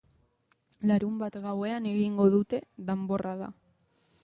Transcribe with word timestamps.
Larunbat 0.91 1.37
gauean 1.43 1.87
egingo 1.91 2.27
dute 2.39 2.63
danborrada. 2.91 3.53